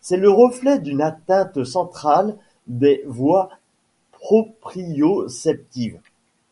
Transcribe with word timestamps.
C'est 0.00 0.16
le 0.16 0.28
reflet 0.28 0.80
d'une 0.80 1.00
atteinte 1.00 1.62
centrale 1.62 2.36
des 2.66 3.04
voies 3.06 3.50
proprioceptives. 4.10 6.00